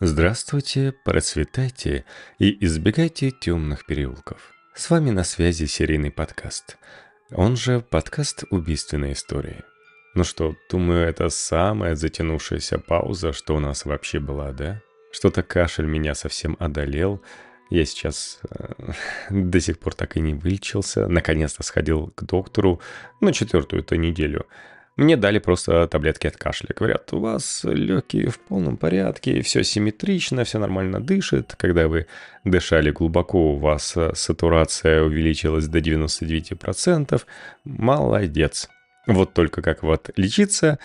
[0.00, 2.04] Здравствуйте, процветайте
[2.38, 4.52] и избегайте темных переулков.
[4.72, 6.78] С вами на связи серийный подкаст.
[7.32, 9.64] Он же подкаст «Убийственные истории».
[10.14, 14.80] Ну что, думаю, это самая затянувшаяся пауза, что у нас вообще была, да?
[15.10, 17.20] Что-то кашель меня совсем одолел.
[17.68, 18.92] Я сейчас э,
[19.30, 21.08] до сих пор так и не вылечился.
[21.08, 22.80] Наконец-то сходил к доктору
[23.20, 24.46] на четвертую-то неделю.
[24.98, 26.74] Мне дали просто таблетки от кашля.
[26.76, 31.54] Говорят, у вас легкие в полном порядке, все симметрично, все нормально дышит.
[31.56, 32.08] Когда вы
[32.44, 37.22] дышали глубоко, у вас э, сатурация увеличилась до 99%.
[37.64, 38.68] Молодец.
[39.06, 40.80] Вот только как вот лечиться,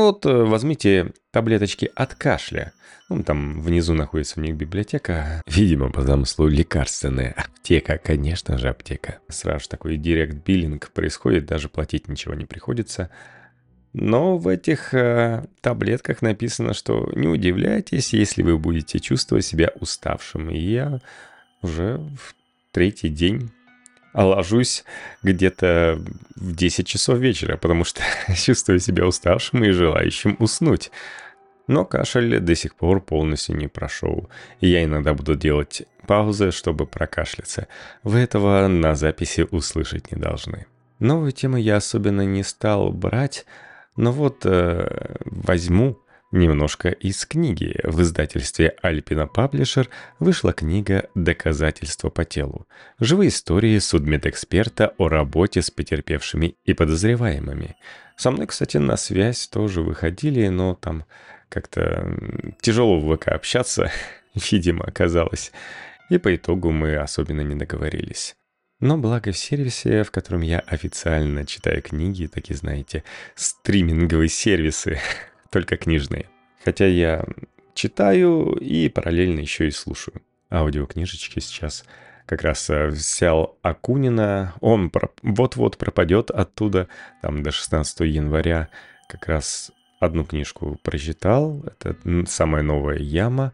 [0.00, 2.72] вот э, возьмите таблеточки от кашля.
[3.08, 5.42] Ну, там внизу находится у них библиотека.
[5.46, 7.98] Видимо, по замыслу лекарственная аптека.
[7.98, 9.18] Конечно же, аптека.
[9.28, 13.10] Сразу такой директ-биллинг происходит, даже платить ничего не приходится.
[13.92, 20.50] Но в этих э, таблетках написано, что не удивляйтесь, если вы будете чувствовать себя уставшим.
[20.50, 20.98] И я
[21.62, 22.34] уже в
[22.72, 23.52] третий день
[24.14, 24.84] ложусь
[25.22, 26.00] где-то
[26.36, 28.02] в 10 часов вечера, потому что
[28.36, 30.90] чувствую себя уставшим и желающим уснуть.
[31.66, 34.28] Но кашель до сих пор полностью не прошел,
[34.60, 37.68] и я иногда буду делать паузы, чтобы прокашляться.
[38.02, 40.66] Вы этого на записи услышать не должны.
[40.98, 43.46] Новую тему я особенно не стал брать,
[43.96, 45.98] но вот э, возьму
[46.36, 47.78] Немножко из книги.
[47.84, 52.66] В издательстве Альпина Паблишер вышла книга «Доказательства по телу».
[52.98, 57.76] Живые истории судмедэксперта о работе с потерпевшими и подозреваемыми.
[58.16, 61.04] Со мной, кстати, на связь тоже выходили, но там
[61.48, 62.18] как-то
[62.60, 63.92] тяжело в ВК общаться,
[64.34, 65.52] видимо, оказалось.
[66.10, 68.34] И по итогу мы особенно не договорились.
[68.80, 73.04] Но благо в сервисе, в котором я официально читаю книги, такие, знаете,
[73.36, 74.98] стриминговые сервисы,
[75.54, 76.26] только книжные.
[76.64, 77.24] Хотя я
[77.74, 80.20] читаю и параллельно еще и слушаю.
[80.50, 81.84] Аудиокнижечки сейчас
[82.26, 84.90] как раз э, взял Акунина, он
[85.22, 86.88] вот-вот пропадет оттуда,
[87.22, 88.68] там до 16 января
[89.08, 89.70] как раз
[90.00, 93.52] одну книжку прочитал, это самая новая яма,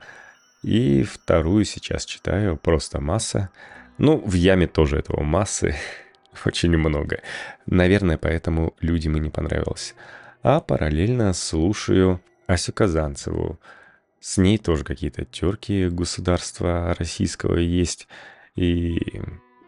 [0.62, 3.50] и вторую сейчас читаю, просто масса.
[3.99, 5.77] Ну, в яме тоже этого массы,
[6.47, 7.21] очень много.
[7.66, 9.94] Наверное, поэтому людям и не понравилось
[10.43, 13.59] а параллельно слушаю Асю Казанцеву.
[14.21, 18.09] С ней тоже какие-то терки государства российского есть.
[18.56, 19.21] И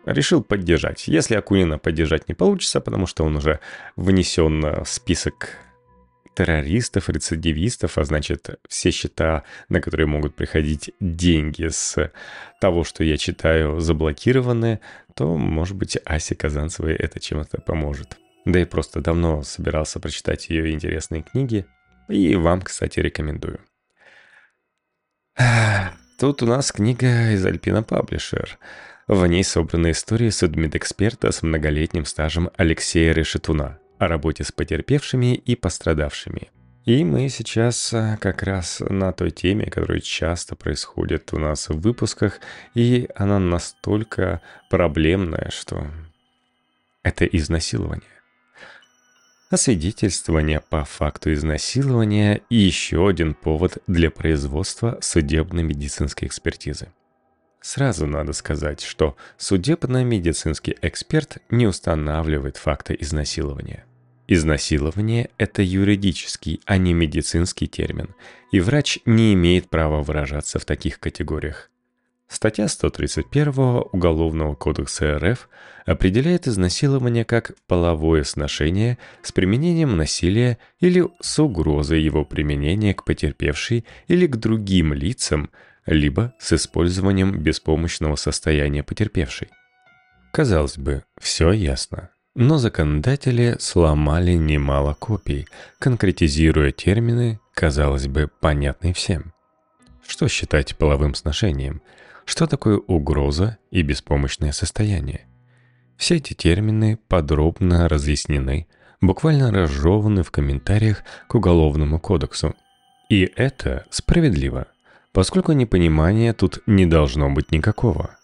[0.04, 1.08] решил поддержать.
[1.08, 3.60] Если Акунина поддержать не получится, потому что он уже
[3.96, 5.58] внесен в список
[6.34, 12.10] террористов, рецидивистов, а значит, все счета, на которые могут приходить деньги с
[12.60, 14.80] того, что я читаю, заблокированы,
[15.14, 18.16] то, может быть, Асе Казанцевой это чем-то поможет.
[18.44, 21.66] Да и просто давно собирался прочитать ее интересные книги.
[22.08, 23.60] И вам, кстати, рекомендую.
[26.18, 28.58] Тут у нас книга из Альпина Паблишер.
[29.06, 35.54] В ней собраны истории судмедэксперта с многолетним стажем Алексея Решетуна о работе с потерпевшими и
[35.54, 36.50] пострадавшими.
[36.84, 41.80] И мы сейчас а, как раз на той теме, которая часто происходит у нас в
[41.80, 42.40] выпусках,
[42.74, 45.86] и она настолько проблемная, что
[47.04, 48.11] это изнасилование
[49.52, 56.88] освидетельствование по факту изнасилования и еще один повод для производства судебно-медицинской экспертизы.
[57.60, 63.84] Сразу надо сказать, что судебно-медицинский эксперт не устанавливает факта изнасилования.
[64.28, 68.14] Изнасилование– это юридический, а не медицинский термин,
[68.50, 71.71] и врач не имеет права выражаться в таких категориях.
[72.32, 75.50] Статья 131 Уголовного кодекса РФ
[75.84, 83.84] определяет изнасилование как половое сношение с применением насилия или с угрозой его применения к потерпевшей
[84.08, 85.50] или к другим лицам,
[85.84, 89.48] либо с использованием беспомощного состояния потерпевшей.
[90.32, 92.08] Казалось бы, все ясно.
[92.34, 95.46] Но законодатели сломали немало копий,
[95.78, 99.34] конкретизируя термины, казалось бы, понятные всем.
[100.06, 101.82] Что считать половым сношением–
[102.24, 105.26] что такое угроза и беспомощное состояние.
[105.96, 108.66] Все эти термины подробно разъяснены,
[109.00, 112.54] буквально разжеваны в комментариях к Уголовному кодексу.
[113.08, 114.66] И это справедливо,
[115.12, 118.16] поскольку непонимания тут не должно быть никакого.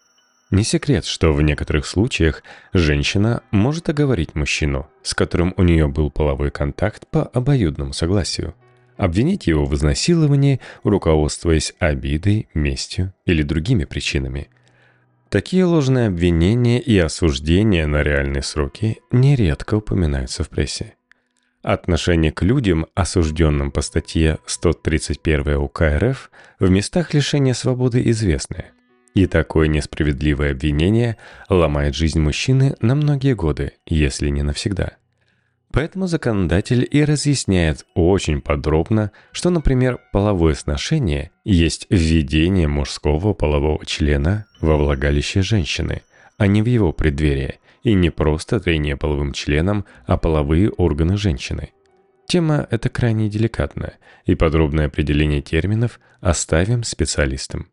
[0.50, 2.42] Не секрет, что в некоторых случаях
[2.72, 8.54] женщина может оговорить мужчину, с которым у нее был половой контакт по обоюдному согласию–
[8.98, 14.48] обвинить его в изнасиловании, руководствуясь обидой, местью или другими причинами.
[15.30, 20.94] Такие ложные обвинения и осуждения на реальные сроки нередко упоминаются в прессе.
[21.62, 28.66] Отношение к людям, осужденным по статье 131 УК РФ, в местах лишения свободы известны.
[29.14, 31.16] И такое несправедливое обвинение
[31.48, 34.92] ломает жизнь мужчины на многие годы, если не навсегда.
[35.72, 44.46] Поэтому законодатель и разъясняет очень подробно, что, например, половое сношение есть введение мужского полового члена
[44.60, 46.02] во влагалище женщины,
[46.38, 51.70] а не в его преддверие, и не просто трение половым членом, а половые органы женщины.
[52.26, 53.94] Тема эта крайне деликатна,
[54.24, 57.68] и подробное определение терминов оставим специалистам.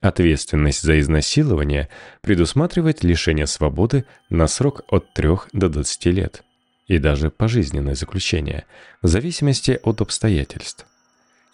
[0.00, 1.88] Ответственность за изнасилование
[2.20, 6.44] предусматривает лишение свободы на срок от 3 до 20 лет
[6.88, 8.64] и даже пожизненное заключение,
[9.02, 10.86] в зависимости от обстоятельств.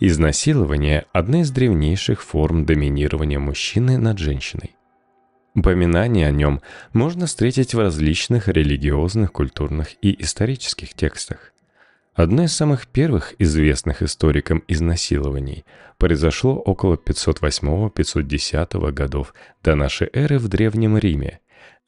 [0.01, 4.75] Изнасилование– одна из древнейших форм доминирования мужчины над женщиной.
[5.55, 11.53] Упоминание о нем можно встретить в различных религиозных, культурных и исторических текстах.
[12.15, 15.65] Одно из самых первых известных историкам изнасилований
[15.99, 21.41] произошло около 508-510 годов до нашей эры в Древнем Риме,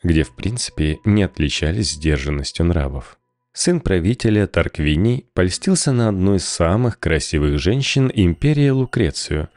[0.03, 3.19] где в принципе не отличались сдержанностью нравов.
[3.59, 9.49] Сын правителя Тарквиний польстился на одну из самых красивых женщин империи Лукрецию,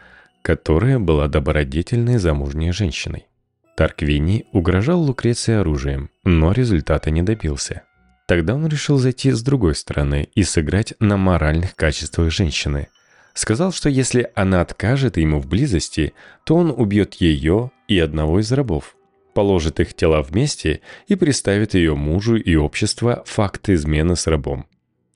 [0.41, 3.27] которая была добродетельной замужней женщиной.
[3.75, 7.81] Тарквини угрожал Лукреции оружием, но результата не добился.
[8.25, 12.87] Тогда он решил зайти с другой стороны и сыграть на моральных качествах женщины.
[13.33, 16.13] Сказал, что если она откажет ему в близости,
[16.45, 18.95] то он убьет ее и одного из рабов,
[19.33, 24.67] положит их тела вместе и представит ее мужу и общество факт измены с рабом.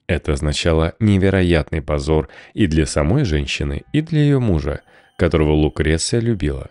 [0.06, 4.82] Это означало невероятный позор и для самой женщины, и для ее мужа,
[5.16, 6.70] которого Лукреция любила.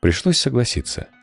[0.00, 1.08] Пришлось согласиться–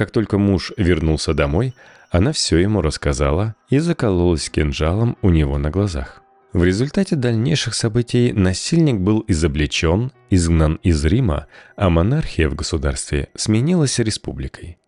[0.00, 1.74] как только муж вернулся домой,
[2.10, 6.22] она все ему рассказала и закололась кинжалом у него на глазах.
[6.54, 13.98] В результате дальнейших событий насильник был изобличен, изгнан из Рима, а монархия в государстве сменилась
[13.98, 14.79] республикой.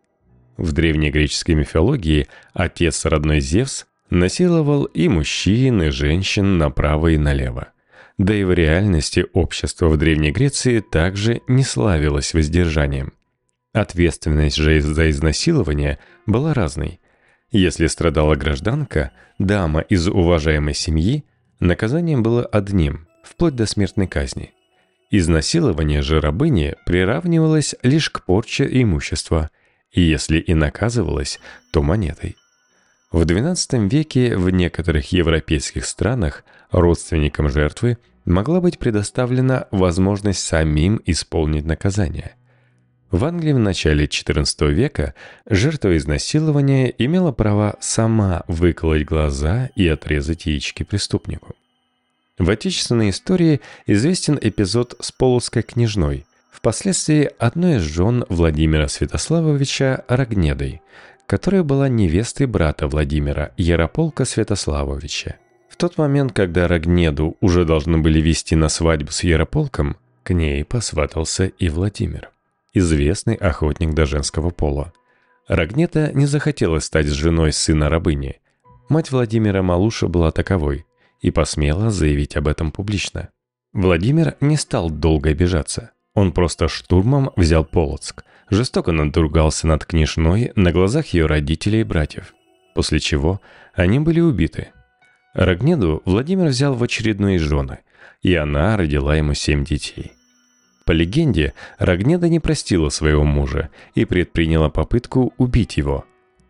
[0.57, 7.69] В древнегреческой мифологии отец родной Зевс насиловал и мужчин, и женщин направо и налево.
[8.19, 13.13] Да и в реальности общество в Древней Греции также не славилось воздержанием–
[13.73, 17.01] Ответственность же за изнасилование была разной.
[17.51, 21.25] Если страдала гражданка, дама из уважаемой семьи,
[21.59, 24.53] наказанием было одним, вплоть до смертной казни.
[25.11, 29.51] Изнасилование же рабыни приравнивалось лишь к порче имущества,
[30.01, 31.39] если и наказывалось,
[31.71, 32.37] то монетой.
[33.11, 41.67] В XII веке в некоторых европейских странах родственникам жертвы могла быть предоставлена возможность самим исполнить
[41.67, 42.37] наказание–
[43.13, 50.47] в Англии в начале XIV века жертва изнасилования имела право сама выколоть глаза и отрезать
[50.47, 51.55] яички преступнику.
[52.39, 56.25] В отечественной истории известен эпизод с Полоцкой княжной,
[56.63, 60.81] впоследствии одной из жен Владимира Святославовича Рогнедой,
[61.27, 65.39] которая была невестой брата Владимира, Ярополка Святославовича.
[65.69, 70.65] В тот момент, когда Рогнеду уже должны были вести на свадьбу с Ярополком, к ней
[70.65, 72.31] посватался и Владимир
[72.73, 74.93] известный охотник до женского пола.
[75.49, 78.41] Рогнета не захотела стать женой сына рабыни.
[78.89, 80.87] Мать Владимира Малуша была таковой
[81.21, 83.31] и посмела заявить об этом публично.
[83.73, 85.91] Владимир не стал долго обижаться.
[86.15, 92.35] Он просто штурмом взял Полоцк, жестоко надругался над княжной на глазах ее родителей и братьев,
[92.75, 93.41] после чего
[93.75, 94.69] они были убиты.
[95.35, 97.79] Рогнеду Владимир взял в очередные жены,
[98.21, 100.13] и она родила ему семь детей–
[100.85, 106.05] по легенде, Рогнеда не простила своего мужа и предприняла попытку убить его.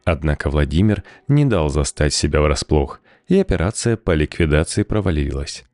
[0.05, 5.65] Однако Владимир не дал застать себя врасплох, и операция по ликвидации провалилась.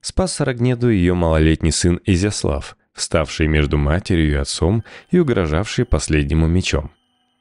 [0.00, 6.90] Спас Рогнеду ее малолетний сын Изяслав, вставший между матерью и отцом и угрожавший последнему мечом.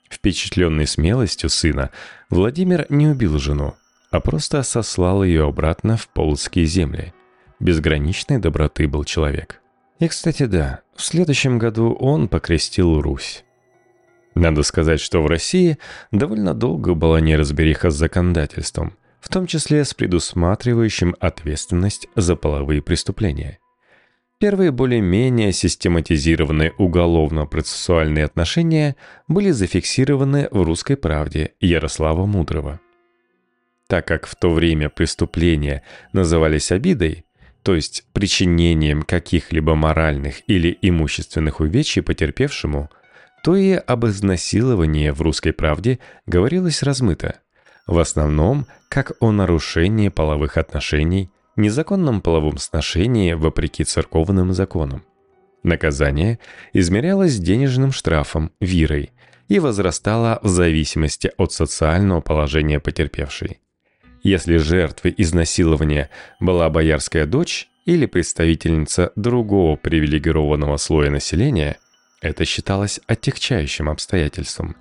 [0.09, 1.91] Впечатленный смелостью сына,
[2.29, 3.75] Владимир не убил жену,
[4.09, 7.13] а просто сослал ее обратно в полоцкие земли.
[7.59, 9.61] Безграничной доброты был человек.
[9.99, 13.43] И, кстати, да, в следующем году он покрестил Русь.
[14.35, 15.79] Надо сказать, что в России
[16.11, 23.57] довольно долго была неразбериха с законодательством, в том числе с предусматривающим ответственность за половые преступления.
[24.39, 28.95] Первые более-менее систематизированные уголовно-процессуальные отношения
[29.27, 32.79] были зафиксированы в «Русской правде» Ярослава Мудрого.
[33.87, 35.81] Так как в то время преступления
[36.13, 37.25] назывались обидой,
[37.63, 42.91] то есть причинением каких-либо моральных или имущественных увечий потерпевшему,
[43.43, 47.39] то и об изнасиловании в «Русской правде» говорилось размыто.
[47.87, 55.03] в основном как о нарушении половых отношений, незаконном половом сношении вопреки церковным законам.
[55.63, 56.39] Наказание
[56.73, 59.11] измерялось денежным штрафом, вирой,
[59.47, 63.59] и возрастало в зависимости от социального положения потерпевшей.
[64.23, 66.09] Если жертвой изнасилования
[66.39, 71.77] была боярская дочь или представительница другого привилегированного слоя населения,
[72.21, 74.75] это считалось отягчающим обстоятельством.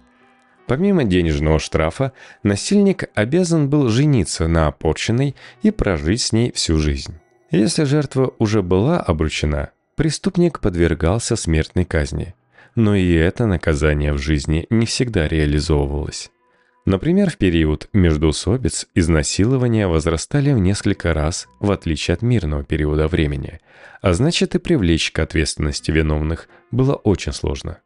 [0.66, 7.14] Помимо денежного штрафа, насильник обязан был жениться на опорченной и прожить с ней всю жизнь.
[7.50, 12.35] Если жертва уже была обручена, преступник подвергался смертной казни.
[12.75, 16.30] Но и это наказание в жизни не всегда реализовывалось.
[16.85, 23.61] Например, в период междоусобиц изнасилования возрастали в несколько раз, в отличие от мирного периода времени,
[24.02, 27.78] а значит и привлечь к ответственности виновных было очень сложно.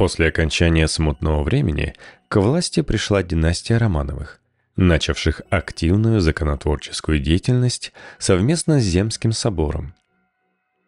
[0.00, 1.92] После окончания смутного времени
[2.28, 4.40] к власти пришла династия Романовых,
[4.76, 9.92] начавших активную законотворческую деятельность совместно с Земским собором.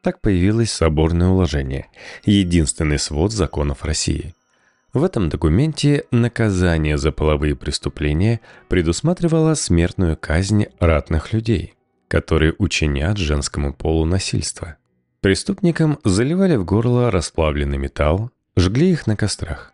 [0.00, 1.88] Так появилось соборное уложение,
[2.24, 4.34] единственный свод законов России–
[4.94, 11.74] в этом документе наказание за половые преступления предусматривало смертную казнь ратных людей,
[12.08, 14.76] которые учинят женскому полу насильство.
[15.20, 19.72] Преступникам заливали в горло расплавленный металл, жгли их на кострах.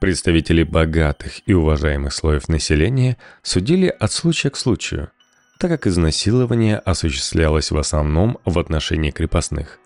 [0.00, 5.10] Представители богатых и уважаемых слоев населения судили от случая к случаю,
[5.58, 9.78] так как изнасилование осуществлялось в основном в отношении крепостных.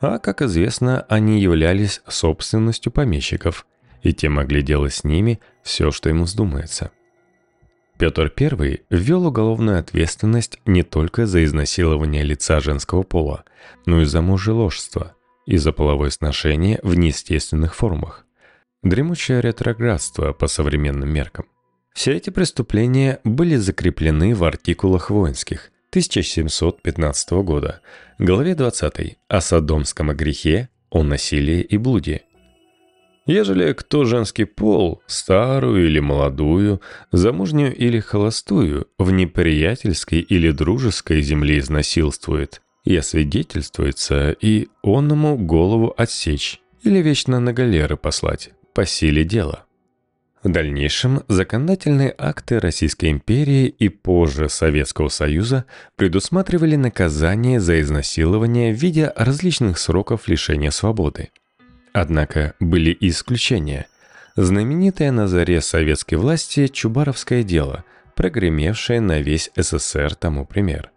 [0.00, 3.66] А, как известно, они являлись собственностью помещиков,
[4.02, 6.90] и те могли делать с ними все, что им вздумается.
[7.98, 13.44] Петр I ввел уголовную ответственность не только за изнасилование лица женского пола,
[13.84, 15.14] но и за мужеложство
[15.46, 18.26] и за половое сношение в неестественных формах.
[18.82, 21.46] Дремучее ретроградство по современным меркам.
[21.92, 27.80] Все эти преступления были закреплены в артикулах воинских 1715 года,
[28.18, 32.22] главе 20 о садомском грехе, о насилии и блуде–
[33.30, 36.80] Ежели кто женский пол, старую или молодую,
[37.12, 46.60] замужнюю или холостую, в неприятельской или дружеской земле изнасилствует, и освидетельствуется, и онному голову отсечь
[46.82, 49.64] или вечно на галеры послать, по силе дела.
[50.42, 58.78] В дальнейшем законодательные акты Российской империи и позже Советского Союза предусматривали наказание за изнасилование в
[58.78, 61.30] виде различных сроков лишения свободы–
[61.92, 63.86] Однако были и исключения.
[64.36, 67.84] Знаменитое на заре советской власти Чубаровское дело,
[68.14, 70.90] прогремевшее на весь СССР тому пример.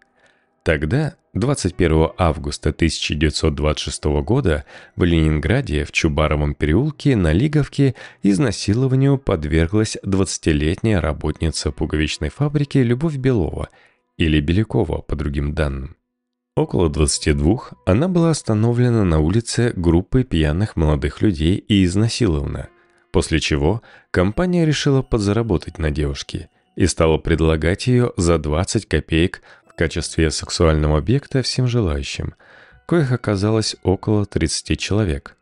[0.64, 4.64] Тогда, 21 августа 1926 года,
[4.96, 13.68] в Ленинграде в Чубаровом переулке на Лиговке изнасилованию подверглась 20-летняя работница пуговичной фабрики Любовь Белова
[14.16, 15.96] или Белякова по другим данным.
[16.56, 22.68] Около 22 она была остановлена на улице группой пьяных молодых людей и изнасилована,
[23.12, 29.42] после чего компания решила подзаработать на девушке и стала предлагать ее за 20 копеек
[29.76, 32.34] качестве сексуального объекта всем желающим,
[32.86, 35.36] коих оказалось около 30 человек.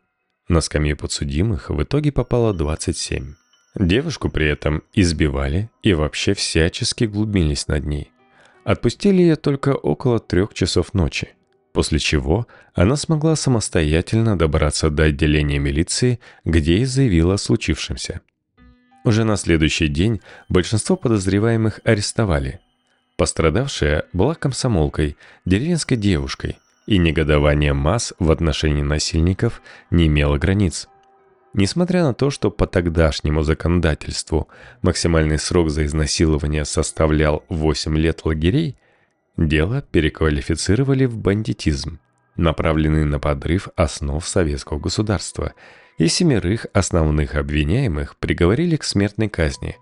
[0.47, 3.35] На скамью подсудимых в итоге попало 27.
[3.75, 8.11] Девушку при этом избивали и вообще всячески глубились над ней.
[8.65, 11.29] Отпустили ее только около трех часов ночи,
[11.73, 18.21] после чего она смогла самостоятельно добраться до отделения милиции, где и заявила о случившемся.
[19.03, 22.61] Уже на следующий день большинство подозреваемых арестовали.
[23.17, 30.87] Пострадавшая была комсомолкой, деревенской девушкой, и негодование масс в отношении насильников не имело границ.
[31.53, 34.47] Несмотря на то, что по тогдашнему законодательству
[34.81, 38.75] максимальный срок за изнасилование составлял 8 лет лагерей,
[39.37, 41.99] дело переквалифицировали в бандитизм,
[42.35, 45.53] направленный на подрыв основ советского государства,
[45.99, 49.77] и семерых основных обвиняемых приговорили к смертной казни.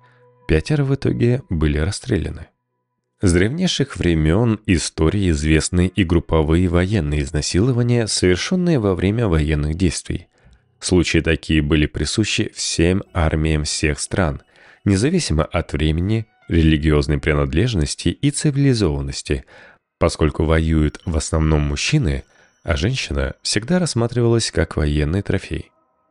[0.49, 2.50] Пятеро в итоге были расстреляны.
[3.23, 10.27] С древнейших времен истории известны и групповые военные изнасилования, совершенные во время военных действий.
[10.79, 14.41] Случаи такие были присущи всем армиям всех стран,
[14.85, 19.45] независимо от времени, религиозной принадлежности и цивилизованности,
[19.99, 22.23] поскольку воюют в основном мужчины,
[22.63, 25.69] а женщина всегда рассматривалась как военный трофей.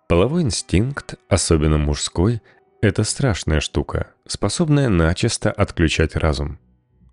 [0.08, 2.40] Половой инстинкт, особенно мужской,
[2.80, 6.60] это страшная штука, способная начисто отключать разум.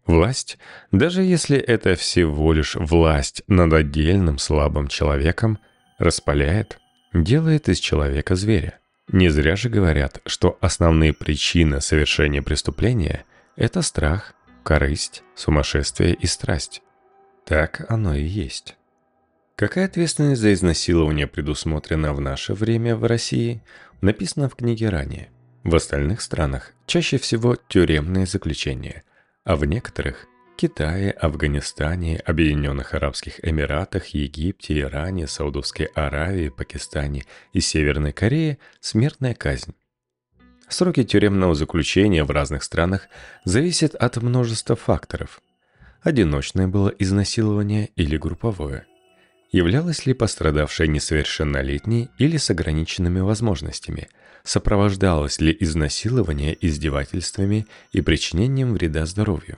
[0.07, 0.57] Власть,
[0.93, 5.59] даже если это всего лишь власть над отдельным слабым человеком,
[5.99, 6.79] распаляет,
[7.13, 8.79] делает из человека зверя.
[9.09, 13.25] Не зря же говорят, что основные причины совершения преступления–
[13.57, 14.33] Это страх,
[14.63, 16.83] корысть, сумасшествие и страсть.
[17.43, 18.75] Так оно и есть.
[19.55, 23.63] Какая ответственность за изнасилование предусмотрена в наше время в России,
[24.01, 25.29] написано в книге ранее.
[25.63, 29.03] В остальных странах чаще всего тюремные заключения,
[29.47, 30.27] а в некоторых
[30.57, 37.23] Китае, Афганистане, Объединенных Арабских Эмиратах, Египте, Иране, Саудовской Аравии, Пакистане
[37.53, 39.73] и Северной Корее смертная казнь.
[40.67, 43.07] Сроки тюремного заключения в разных странах
[43.45, 45.41] зависят от множества факторов.
[46.01, 48.85] Одиночное было изнасилование или групповое.
[49.51, 54.09] Являлась ли пострадавшая несовершеннолетней или с ограниченными возможностями?
[54.43, 59.57] Сопровождалось ли изнасилование издевательствами и причинением вреда здоровью?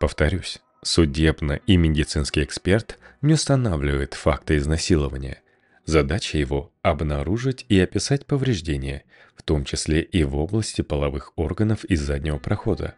[0.00, 5.42] Повторюсь, судебно и медицинский эксперт не устанавливает факты изнасилования.
[5.84, 9.04] Задача его– обнаружить и описать повреждения,
[9.36, 12.94] в том числе и в области половых органов и заднего прохода,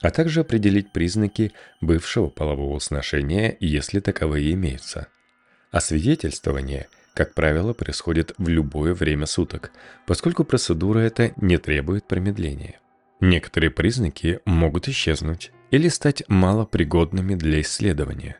[0.00, 5.08] а также определить признаки бывшего полового сношения, если таковые имеются.
[5.70, 9.70] Освидетельствование, как правило, происходит в любое время суток,
[10.06, 12.80] поскольку процедура эта не требует промедления.
[13.20, 18.36] Некоторые признаки могут исчезнуть, или стать малопригодными для исследования.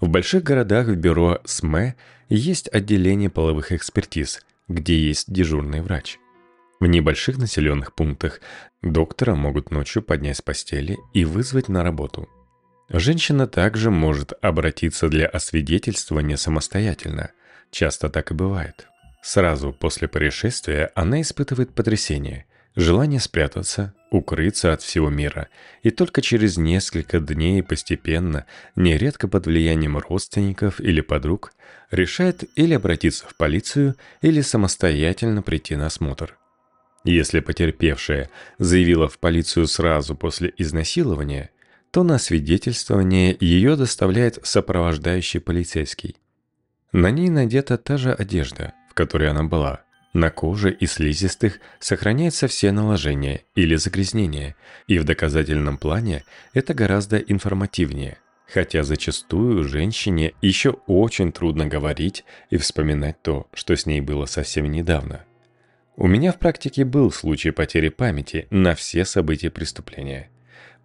[0.00, 1.94] В больших городах в бюро СМЭ
[2.28, 6.18] есть отделение половых экспертиз, где есть дежурный врач.
[6.80, 8.40] В небольших населенных пунктах
[8.82, 12.28] доктора могут ночью поднять с постели и вызвать на работу.
[12.88, 17.30] Женщина также может обратиться для освидетельствования самостоятельно.
[17.70, 18.86] Часто так и бывает.
[19.22, 25.48] Сразу после происшествия она испытывает потрясение– желание спрятаться, укрыться от всего мира,
[25.82, 28.44] и только через несколько дней постепенно,
[28.76, 31.52] нередко под влиянием родственников или подруг,
[31.90, 36.36] решает или обратиться в полицию, или самостоятельно прийти на осмотр.
[37.04, 41.50] Если потерпевшая заявила в полицию сразу после изнасилования,
[41.96, 46.16] то на свидетельствование ее доставляет сопровождающий полицейский.
[46.92, 49.80] На ней надета та же одежда, в которой она была–
[50.12, 57.16] на коже и слизистых сохраняются все наложения или загрязнения, и в доказательном плане это гораздо
[57.16, 64.26] информативнее, хотя зачастую женщине еще очень трудно говорить и вспоминать то, что с ней было
[64.26, 65.24] совсем недавно.
[65.96, 70.28] У меня в практике был случай потери памяти на все события преступления.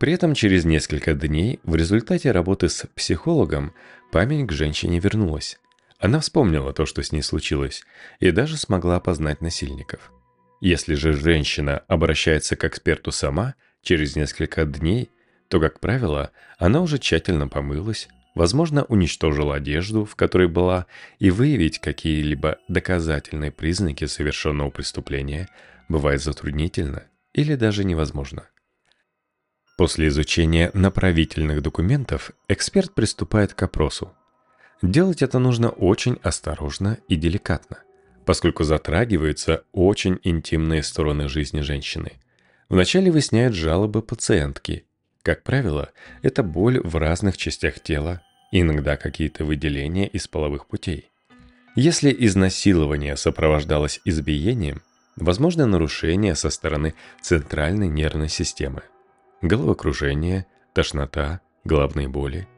[0.02, 3.72] При этом через несколько дней в результате работы с психологом
[4.12, 5.60] память к женщине вернулась,
[6.00, 7.84] она вспомнила то, что с ней случилось,
[8.20, 10.12] и даже смогла опознать насильников.
[10.60, 15.12] Если же женщина обращается к эксперту сама, через несколько дней,
[15.50, 20.88] то, как правило, она уже тщательно помылась, возможно, уничтожила одежду, в которой была,
[21.20, 25.48] и выявить какие-либо доказательные признаки совершенного преступления
[25.90, 28.48] бывает затруднительно или даже невозможно.
[29.78, 34.14] После изучения направительных документов эксперт приступает к опросу,
[34.82, 37.78] Делать это нужно очень осторожно и деликатно,
[38.26, 42.14] поскольку затрагиваются очень интимные стороны жизни женщины.
[42.68, 44.86] Вначале выясняют жалобы пациентки.
[45.22, 45.92] Как правило,
[46.24, 51.12] это боль в разных частях тела, иногда какие-то выделения из половых путей.
[51.76, 54.82] Если изнасилование сопровождалось избиением,
[55.16, 58.82] возможно нарушение со стороны центральной нервной системы.
[59.42, 62.48] Головокружение, тошнота, головные боли–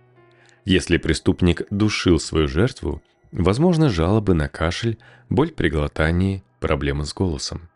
[0.66, 4.98] если преступник душил свою жертву, возможно жалобы на кашель,
[5.30, 7.70] боль при глотании, проблемы с голосом.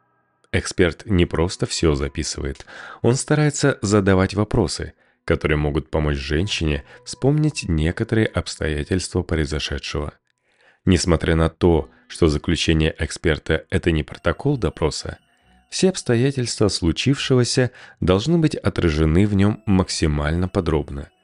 [0.53, 2.65] Эксперт не просто все записывает,
[3.01, 4.93] он старается задавать вопросы,
[5.25, 10.13] которые могут помочь женщине вспомнить некоторые обстоятельства произошедшего.
[10.85, 15.17] Несмотря на то, что заключение эксперта– это не протокол допроса,
[15.69, 21.09] все обстоятельства случившегося должны быть отражены в нем максимально подробно–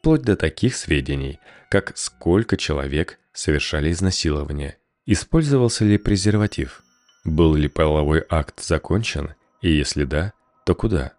[0.00, 6.82] вплоть до таких сведений, как сколько человек совершали изнасилование, использовался ли презерватив,
[7.24, 10.32] был ли половой акт закончен, и если да,
[10.64, 11.12] то куда,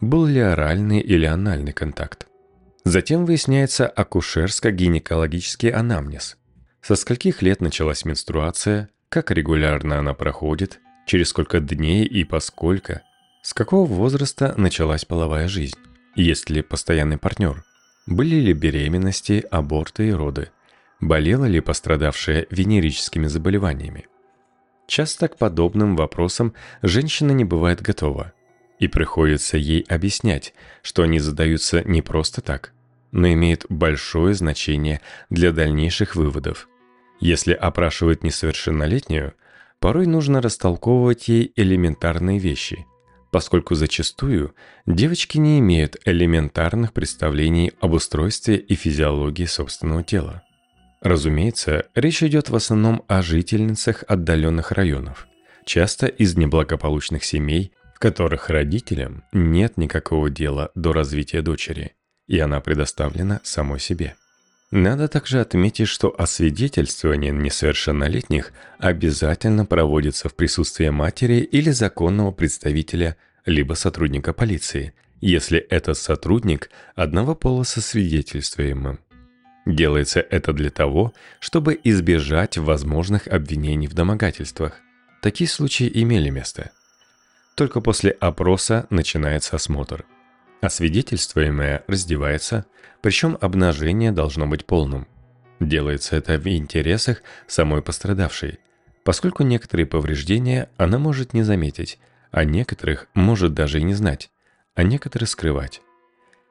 [0.00, 2.28] был ли оральный или анальный контакт.
[2.84, 6.36] Затем выясняется акушерско-гинекологический анамнез.
[6.80, 13.00] Со скольких лет началась менструация, как регулярно она проходит, через сколько дней и поскольку,
[13.42, 15.78] с какого возраста началась половая жизнь,
[16.14, 17.64] есть ли постоянный партнер,
[18.06, 20.50] были ли беременности, аборты и роды?
[21.00, 24.06] Болела ли пострадавшая венерическими заболеваниями?
[24.86, 28.32] Часто к подобным вопросам женщина не бывает готова,
[28.78, 32.72] и приходится ей объяснять, что они задаются не просто так,
[33.12, 36.68] но имеют большое значение для дальнейших выводов.
[37.20, 39.34] Если опрашивают несовершеннолетнюю,
[39.80, 42.86] порой нужно растолковывать ей элементарные вещи.
[43.30, 44.54] поскольку зачастую
[44.86, 50.42] девочки не имеют элементарных представлений об устройстве и физиологии собственного тела.
[51.00, 55.28] Разумеется, речь идет в основном о жительницах отдаленных районов,
[55.64, 61.92] часто из неблагополучных семей, в которых родителям нет никакого дела до развития дочери,
[62.26, 64.16] и она предоставлена самой себе.
[64.70, 73.72] Надо также отметить, что освидетельствование несовершеннолетних обязательно проводится в присутствии матери или законного представителя, либо
[73.72, 79.00] сотрудника полиции, если этот сотрудник одного пола со свидетельствуемым.
[79.64, 84.80] Делается это для того, чтобы избежать возможных обвинений в домогательствах.
[85.22, 86.70] Такие случаи имели место.
[87.54, 90.04] Только после опроса начинается осмотр–
[90.60, 92.66] Освидетельствуемая раздевается,
[93.00, 95.06] причем обнажение должно быть полным.
[95.60, 98.58] Делается это в интересах самой пострадавшей,
[99.04, 101.98] поскольку некоторые повреждения она может не заметить,
[102.32, 104.30] а некоторых может даже и не знать,
[104.74, 105.80] а некоторые скрывать.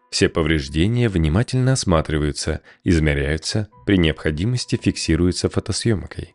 [0.09, 6.33] Все повреждения внимательно осматриваются, измеряются, при необходимости фиксируются фотосъемкой.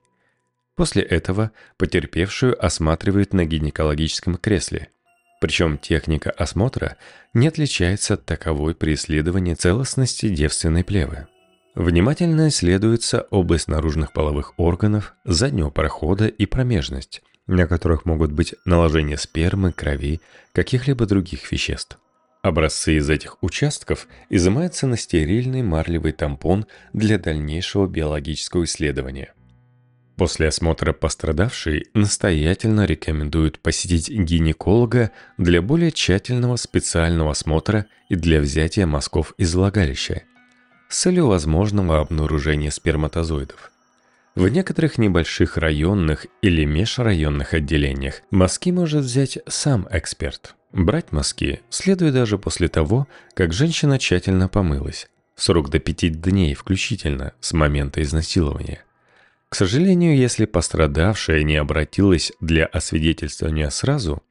[0.75, 4.89] После этого потерпевшую осматривают на гинекологическом кресле–
[5.43, 6.97] причем техника осмотра
[7.35, 11.27] не отличается от таковой при исследовании целостности девственной плевы.
[11.75, 19.19] Внимательно исследуется область наружных половых органов, заднего прохода и промежность, на которых могут быть наложение
[19.19, 20.21] спермы, крови,
[20.53, 21.99] каких-либо других веществ.
[22.43, 29.35] Образцы из этих участков изымаются на стерильный марлевый тампон для дальнейшего биологического исследования–
[30.17, 38.87] После осмотра пострадавшей настоятельно рекомендуют посетить гинеколога для более тщательного специального осмотра и для взятия
[38.87, 40.23] мазков из влагалища
[40.89, 43.73] с целью возможного обнаружения сперматозоидов.
[44.35, 50.55] В некоторых небольших районных или межрайонных отделениях мазки может взять сам эксперт.
[50.73, 57.33] Брать мазки следует даже после того, как женщина тщательно помылась, срок до 5 дней включительно
[57.41, 58.85] с момента изнасилования–
[59.53, 64.23] к сожалению, если пострадавшая не обратилась для освидетельствования сразу,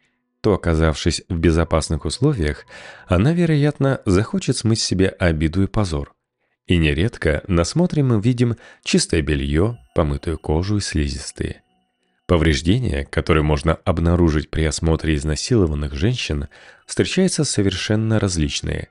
[0.42, 2.66] то, оказавшись в безопасных условиях,
[3.06, 6.16] она, вероятно, захочет смыть себе обиду и позор.
[6.66, 11.62] И нередко на смотре мы видим чистое белье, помытую кожу и слизистые.
[12.26, 16.48] Повреждения, которые можно обнаружить при осмотре изнасилованных женщин,
[16.88, 18.88] встречаются совершенно различные.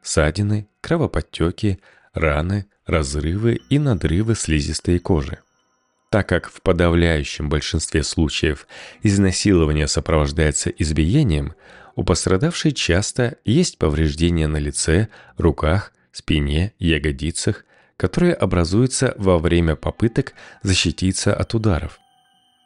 [0.00, 1.80] Ссадины, кровоподтеки,
[2.14, 5.40] раны, разрывы и надрывы слизистой кожи.
[6.12, 8.66] Так как в подавляющем большинстве случаев
[9.02, 11.54] изнасилование сопровождается избиением,
[11.96, 17.64] у пострадавшей часто есть повреждения на лице, руках, спине, ягодицах,
[17.96, 21.98] которые образуются во время попыток защититься от ударов.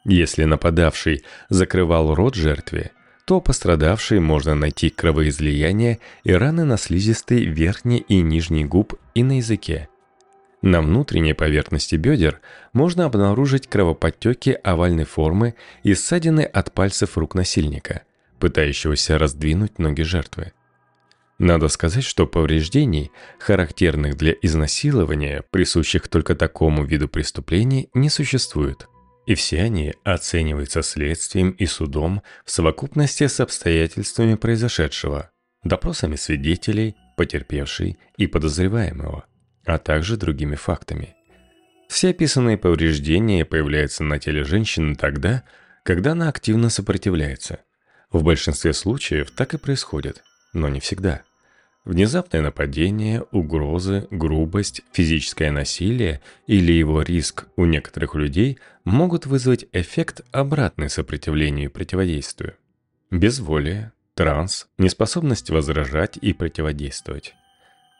[0.03, 2.91] Если нападавший закрывал рот жертве,
[3.25, 9.37] то пострадавшей можно найти кровоизлияние и раны на слизистой верхней и нижней губ и на
[9.37, 9.87] языке–
[10.61, 12.41] на внутренней поверхности бедер
[12.73, 18.01] можно обнаружить кровоподтеки овальной формы и ссадины от пальцев рук насильника,
[18.39, 20.53] пытающегося раздвинуть ноги жертвы.
[21.37, 28.87] Надо сказать, что повреждений, характерных для изнасилования, присущих только такому виду преступлений, не существует.
[29.27, 35.29] И все они оцениваются следствием и судом в совокупности с обстоятельствами произошедшего,
[35.63, 39.25] допросами свидетелей, потерпевшей и подозреваемого
[39.67, 41.15] а также другими фактами.
[41.87, 45.43] Все описанные повреждения появляются на теле женщины тогда,
[45.83, 47.59] когда она активно сопротивляется.
[48.11, 51.21] В большинстве случаев так и происходит, но не всегда.
[51.85, 60.21] Внезапное нападение, угрозы, грубость, физическое насилие или его риск у некоторых людей могут вызвать эффект
[60.31, 62.55] обратный сопротивлению и противодействию.
[63.09, 67.35] Безволие, транс, неспособность возражать и противодействовать.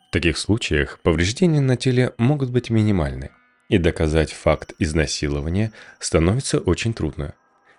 [0.07, 3.31] В таких случаях повреждения на теле могут быть минимальны,
[3.67, 7.33] и доказать факт изнасилования становится очень трудно.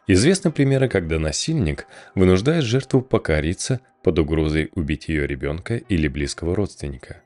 [0.06, 7.22] Известны примеры, когда насильник вынуждает жертву покориться под угрозой убить ее ребенка или близкого родственника.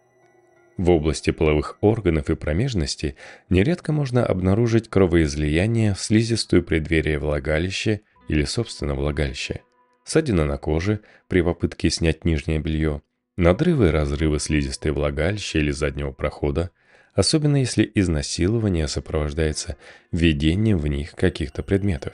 [0.76, 3.16] В области половых органов и промежности
[3.48, 9.60] нередко можно обнаружить кровоизлияние в слизистую преддверие влагалища или собственно влагалища,
[10.04, 13.02] ссадина на коже при попытке снять нижнее белье,
[13.42, 16.70] Надрывы и разрывы слизистой влагалища или заднего прохода,
[17.12, 19.76] особенно если изнасилование сопровождается
[20.12, 22.12] введением в них каких-то предметов.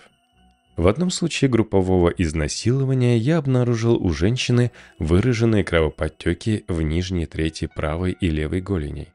[0.78, 8.16] В одном случае группового изнасилования я обнаружил у женщины выраженные кровоподтеки в нижней трети правой
[8.18, 9.08] и левой голеней.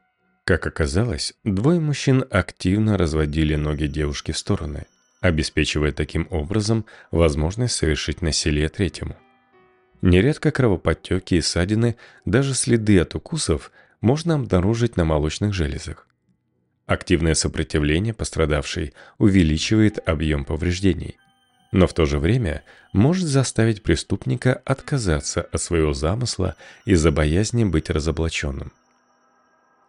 [0.44, 4.84] Как оказалось, двое мужчин активно разводили ноги девушки в стороны,
[5.20, 9.16] обеспечивая таким образом возможность совершить насилие третьему.
[10.04, 16.06] Нередко кровоподтеки и ссадины, даже следы от укусов можно обнаружить на молочных железах.
[16.84, 21.16] Активное сопротивление пострадавшей увеличивает объем повреждений,
[21.72, 27.88] но в то же время может заставить преступника отказаться от своего замысла из-за боязни быть
[27.88, 28.72] разоблаченным.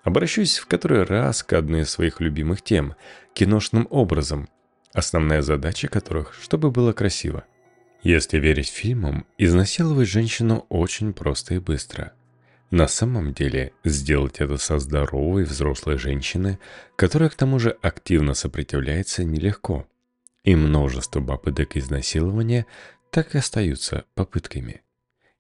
[0.05, 2.95] Обращусь в который раз к одной из своих любимых тем–
[3.33, 4.47] киношным образом,
[4.93, 7.43] основная задача которых– чтобы было красиво.
[8.05, 12.13] Если верить фильмам, изнасиловать женщину очень просто и быстро–
[12.71, 16.57] на самом деле, сделать это со здоровой взрослой женщиной,
[16.95, 19.87] которая к тому же активно сопротивляется, нелегко.
[20.43, 22.65] И множество попыток изнасилования
[23.11, 24.81] так и остаются попытками.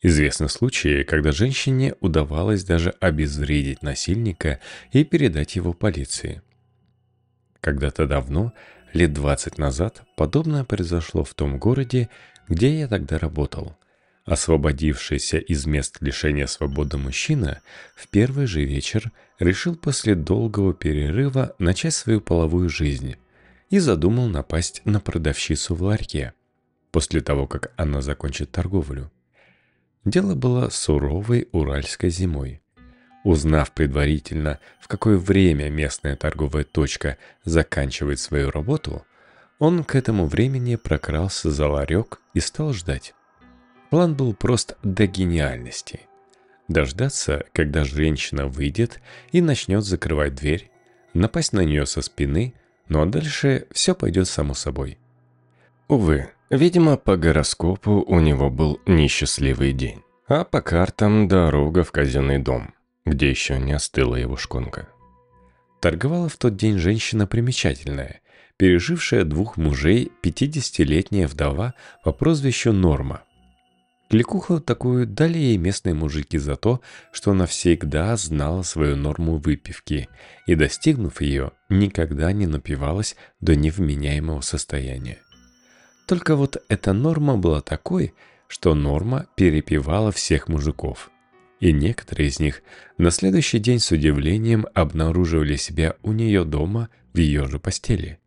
[0.01, 4.59] Известны случаи, когда женщине удавалось даже обезвредить насильника
[4.91, 6.41] и передать его полиции.
[7.59, 8.53] Когда-то давно,
[8.93, 12.09] лет 20 назад, подобное произошло в том городе,
[12.47, 13.77] где я тогда работал–
[14.25, 17.61] Освободившийся из мест лишения свободы мужчина
[17.95, 23.17] в первый же вечер решил после долгого перерыва начать свою половую жизнь
[23.69, 26.33] и задумал напасть на продавщицу в ларьке
[26.91, 29.11] после того, как она закончит торговлю.
[30.05, 32.61] Дело было суровой уральской зимой.
[33.23, 39.05] Узнав предварительно, в какое время местная торговая точка заканчивает свою работу,
[39.59, 43.13] он к этому времени прокрался за ларек и стал ждать.
[43.89, 46.01] План был прост до гениальности.
[46.67, 48.99] Дождаться, когда женщина выйдет
[49.31, 50.71] и начнет закрывать дверь,
[51.13, 52.55] напасть на нее со спины,
[52.89, 54.97] ну а дальше все пойдет само собой.
[55.87, 62.39] Увы, видимо, по гороскопу у него был несчастливый день, а по картам дорога в казенный
[62.39, 62.73] дом,
[63.05, 64.89] где еще не остыла его шконка.
[65.79, 68.21] Торговала в тот день женщина примечательная,
[68.57, 73.23] пережившая двух мужей 50-летняя вдова по прозвищу Норма–
[74.09, 80.07] Кликуху такую дали ей местные мужики за то, что она всегда знала свою норму выпивки
[80.45, 85.17] и, достигнув ее, никогда не напивалась до невменяемого состояния.
[86.07, 88.13] Только вот эта норма была такой,
[88.47, 91.09] что норма перепивала всех мужиков.
[91.59, 92.61] И некоторые из них
[92.99, 98.19] на следующий день с удивлением обнаруживали себя у нее дома в ее же постели.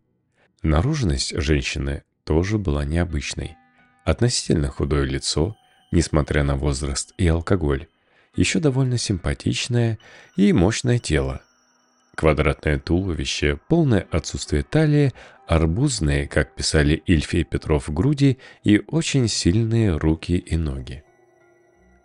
[0.62, 3.56] Наружность женщины тоже была необычной.
[4.04, 5.56] Относительно худое лицо–
[5.90, 7.86] несмотря на возраст и алкоголь,
[8.36, 9.98] еще довольно симпатичное
[10.36, 11.42] и мощное тело.
[12.14, 15.12] Квадратное туловище, полное отсутствие талии,
[15.46, 21.04] арбузные, как писали Ильфий Петров, груди и очень сильные руки и ноги.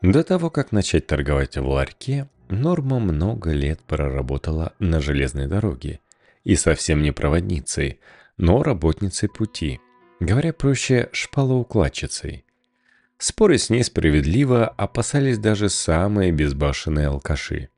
[0.01, 6.01] До того, как начать торговать в ларьке, Норма много лет проработала на железной дороге.
[6.43, 7.99] И совсем не проводницей,
[8.37, 9.79] но работницей пути.
[10.19, 12.45] Говоря проще, шпалоукладчицей.
[13.17, 17.69] Споры с ней справедливо опасались даже самые безбашенные алкаши.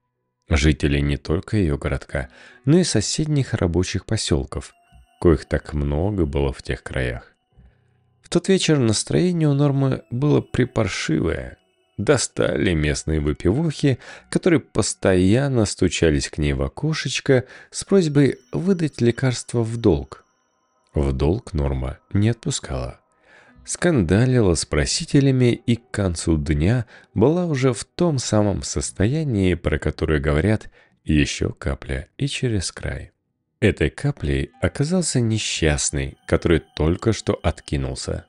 [0.49, 2.29] Жители не только ее городка,
[2.65, 4.73] но и соседних рабочих поселков,
[5.19, 7.33] коих так много было в тех краях.
[8.21, 11.57] В тот вечер настроение у Нормы было припаршивое.
[11.97, 19.77] Достали местные выпивохи, которые постоянно стучались к ней в окошечко с просьбой выдать лекарство в
[19.77, 20.24] долг.
[20.95, 22.99] В долг Норма не отпускала
[23.65, 30.19] скандалила с просителями и к концу дня была уже в том самом состоянии, про которое
[30.19, 30.69] говорят
[31.03, 33.11] «еще капля и через край».
[33.59, 38.25] Этой каплей оказался несчастный, который только что откинулся.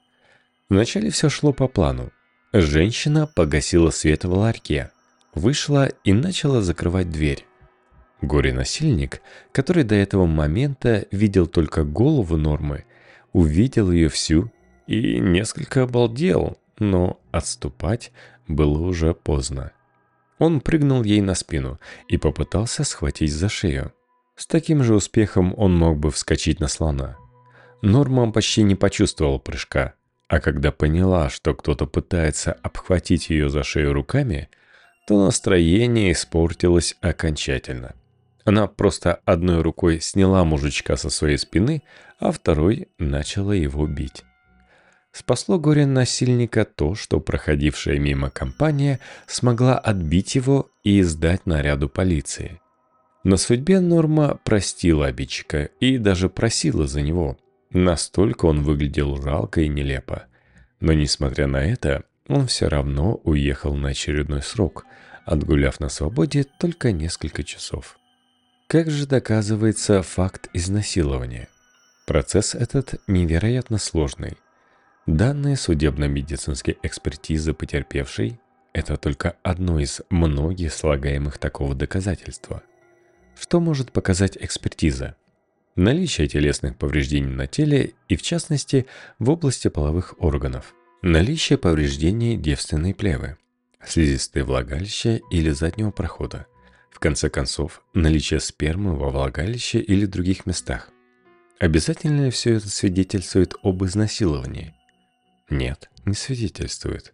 [0.68, 2.10] Вначале все шло по плану.
[2.52, 4.90] Женщина погасила свет в ларьке,
[5.34, 7.44] вышла и начала закрывать дверь.
[8.22, 9.20] Горе-насильник,
[9.52, 12.84] который до этого момента видел только голову Нормы,
[13.32, 14.50] увидел ее всю
[14.86, 18.12] и несколько обалдел, но отступать
[18.48, 19.72] было уже поздно.
[20.38, 23.92] Он прыгнул ей на спину и попытался схватить за шею.
[24.34, 27.16] С таким же успехом он мог бы вскочить на слона.
[27.82, 29.94] Норма почти не почувствовал прыжка,
[30.28, 34.48] а когда поняла, что кто-то пытается обхватить ее за шею руками,
[35.06, 37.94] то настроение испортилось окончательно.
[38.46, 41.82] Она просто одной рукой сняла мужичка со своей спины,
[42.20, 44.22] а второй начала его бить.
[45.10, 52.60] Спасло горе-насильника то, что проходившая мимо компания смогла отбить его и сдать наряду полиции.
[53.24, 57.36] На судьбе Норма простила обидчика и даже просила за него.
[57.70, 60.26] Настолько он выглядел жалко и нелепо.
[60.78, 64.86] Но несмотря на это, он все равно уехал на очередной срок,
[65.24, 67.98] отгуляв на свободе только несколько часов.
[68.68, 71.48] Как же доказывается факт изнасилования?
[72.04, 74.38] Процесс этот невероятно сложный.
[75.06, 78.40] Данные судебно-медицинской экспертизы потерпевшей–
[78.72, 82.64] это только одно из многих слагаемых такого доказательства.
[83.38, 85.14] Что может показать экспертиза?
[85.76, 88.86] Наличие телесных повреждений на теле и, в частности,
[89.20, 90.74] в области половых органов.
[91.02, 93.36] Наличие повреждений девственной плевы,
[93.86, 96.46] слизистой влагалища или заднего прохода.
[96.96, 100.88] В конце концов, наличие спермы во влагалище или других местах.
[101.60, 104.74] Обязательно ли все это свидетельствует об изнасиловании?
[105.50, 107.12] Нет, не свидетельствует.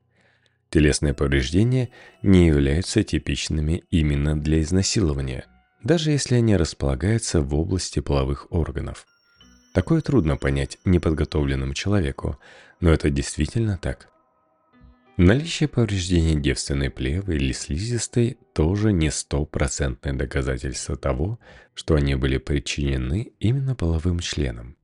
[0.70, 1.88] Телесные повреждения
[2.22, 5.46] не являются типичными именно для изнасилования,
[5.82, 9.04] даже если они располагаются в области половых органов.
[9.74, 12.38] Такое трудно понять неподготовленному человеку,
[12.78, 14.11] но это действительно так.
[15.18, 21.38] Наличие повреждений девственной плевы или слизистой тоже не стопроцентное доказательство того,
[21.74, 24.76] что они были причинены именно половым членом.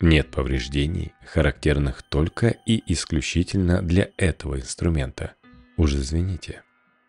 [0.00, 5.34] Нет повреждений, характерных только и исключительно для этого инструмента.
[5.76, 6.62] Уж извините.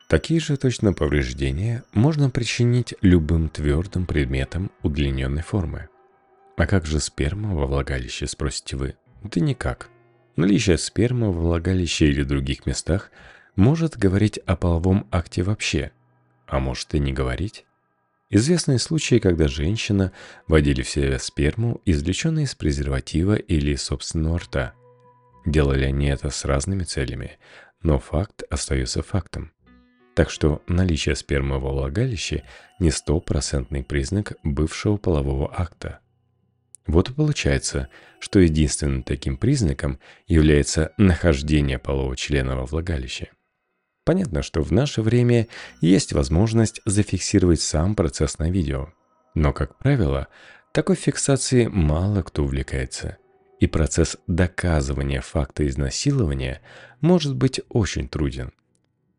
[0.08, 5.90] Такие же точно повреждения можно причинить любым твердым предметом удлиненной формы.
[6.56, 8.96] А как же сперма во влагалище, спросите вы?
[9.24, 9.90] Да никак.
[10.38, 13.10] Наличие спермы во влагалище или других местах
[13.56, 15.92] может говорить о половом акте вообще,
[16.46, 17.66] а может и не говорить.
[18.30, 20.12] Известны случаи, когда женщина
[20.48, 24.74] водили в себя сперму, извлеченную из презерватива или собственного рта.
[25.44, 27.40] Делали они это с разными целями,
[27.82, 29.52] но факт остается фактом.
[30.14, 32.44] Так что наличие спермы во влагалище
[32.78, 36.00] не стопроцентный признак бывшего полового акта.
[36.88, 43.30] Вот и получается, что единственным таким признаком является нахождение полового члена во влагалище.
[44.06, 45.48] Понятно, что в наше время
[45.82, 48.94] есть возможность зафиксировать сам процесс на видео.
[49.36, 50.28] Но, как правило,
[50.72, 53.18] такой фиксацией мало кто увлекается.
[53.60, 56.62] И процесс доказывания факта изнасилования
[57.02, 58.54] может быть очень труден.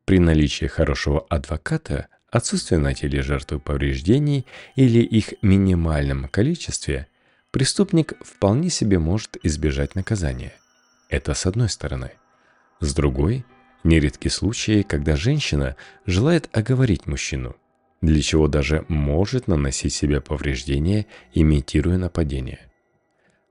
[0.07, 7.09] При наличии хорошего адвоката, отсутствие на теле жертвы повреждений или их минимальном количестве,
[7.51, 10.55] преступник вполне себе может избежать наказания.
[11.09, 12.13] Это с одной стороны.
[12.81, 13.45] С другой–
[13.85, 17.57] Нередки случаи, когда женщина желает оговорить мужчину,
[18.01, 22.59] для чего даже может наносить себе повреждения, имитируя нападение.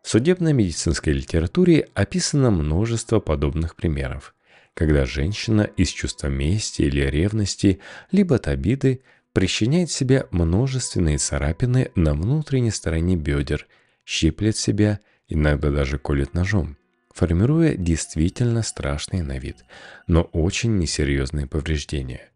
[0.03, 4.36] В судебно-медицинской литературе описано множество подобных примеров,
[4.73, 7.79] когда женщина из чувства мести или ревности,
[8.12, 9.01] либо от обиды,
[9.33, 13.65] причиняет себе множественные царапины на внутренней стороне бедер,
[14.07, 16.77] щиплет себя, иногда даже колет ножом
[17.17, 19.65] формируя действительно страшные на вид,
[20.05, 22.29] но очень несерьезные повреждения.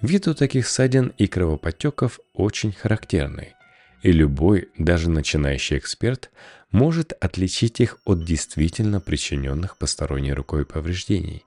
[0.00, 3.54] Вид у таких ссадин и кровоподтеков очень характерный,
[4.02, 6.32] и любой, даже начинающий эксперт,
[6.72, 11.44] может отличить их от действительно причиненных посторонней рукой повреждений.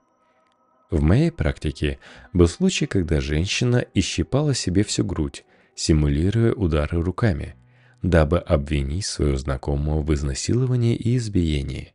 [0.90, 1.98] В моей практике
[2.32, 7.56] был случай, когда женщина исщипала себе всю грудь, симулируя удары руками,
[8.02, 11.94] дабы обвинить свою знакомого в изнасиловании и избиении.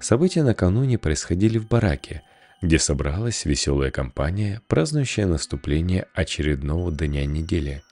[0.00, 2.22] События накануне происходили в бараке,
[2.62, 7.82] где собралась веселая компания, празднующая наступление очередного дня недели.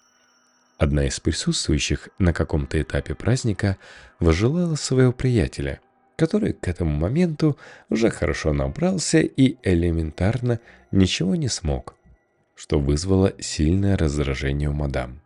[0.79, 3.77] Одна из присутствующих на каком-то этапе праздника
[4.19, 5.81] возжелала своего приятеля,
[6.17, 7.57] который к этому моменту
[7.89, 11.95] уже хорошо набрался и элементарно ничего не смог,
[12.55, 15.24] что вызвало сильное раздражение у мадам.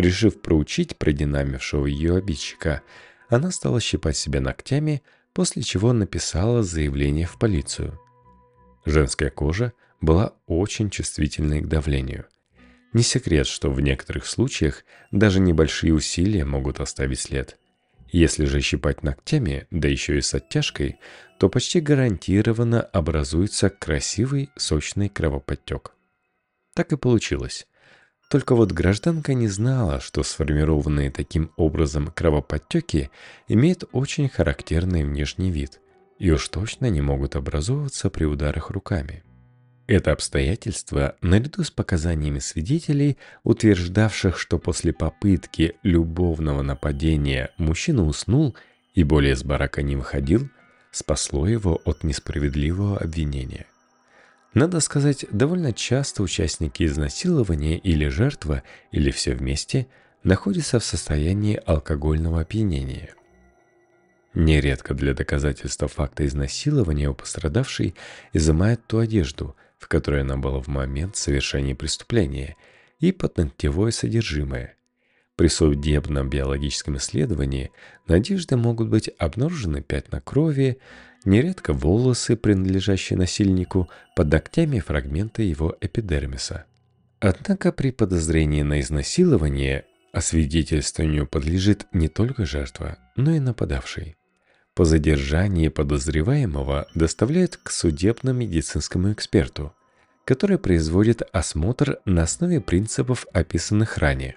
[0.00, 2.80] Решив проучить продинамившего ее обидчика,
[3.28, 5.02] она стала щипать себя ногтями,
[5.34, 8.00] после чего написала заявление в полицию.
[8.86, 12.24] Женская кожа была очень чувствительной к давлению.
[12.94, 17.58] Не секрет, что в некоторых случаях даже небольшие усилия могут оставить след.
[18.10, 20.98] Если же щипать ногтями, да еще и с оттяжкой,
[21.38, 25.92] то почти гарантированно образуется красивый сочный кровоподтек.
[26.72, 27.66] Так и получилось.
[28.30, 33.10] Только вот гражданка не знала, что сформированные таким образом кровоподтеки
[33.48, 35.80] имеют очень характерный внешний вид
[36.20, 39.24] и уж точно не могут образовываться при ударах руками.
[39.88, 48.54] Это обстоятельство, наряду с показаниями свидетелей, утверждавших, что после попытки любовного нападения мужчина уснул
[48.94, 50.48] и более с барака не выходил,
[50.92, 53.66] спасло его от несправедливого обвинения.
[54.52, 59.86] Надо сказать, довольно часто участники изнасилования или жертва, или все вместе,
[60.24, 63.14] находятся в состоянии алкогольного опьянения.
[64.34, 67.94] Нередко для доказательства факта изнасилования у пострадавшей
[68.32, 72.56] изымают ту одежду, в которой она была в момент совершения преступления,
[72.98, 74.76] и подногтевое содержимое.
[75.36, 77.72] При судебном биологическом исследовании
[78.06, 80.78] на одежде могут быть обнаружены пятна крови,
[81.24, 86.64] нередко волосы, принадлежащие насильнику, под ногтями фрагменты его эпидермиса.
[87.20, 94.16] Однако при подозрении на изнасилование освидетельствованию подлежит не только жертва, но и нападавший.
[94.74, 99.74] По задержании подозреваемого доставляют к судебно-медицинскому эксперту,
[100.24, 104.36] который производит осмотр на основе принципов, описанных ранее.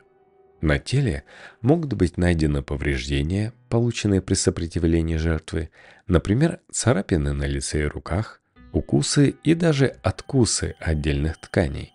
[0.63, 1.25] На теле
[1.59, 5.71] могут быть найдены повреждения, полученные при сопротивлении жертвы,
[6.07, 8.39] например, царапины на лице и руках,
[8.71, 11.91] укусы и даже откусы отдельных тканей.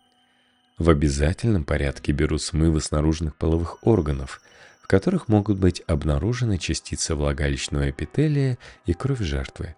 [0.77, 4.43] В обязательном порядке берут смывы с наружных половых органов,
[4.83, 9.77] в которых могут быть обнаружены частицы влагалищного эпителия и кровь жертвы.